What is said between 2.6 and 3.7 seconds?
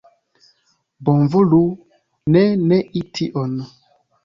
nei tion.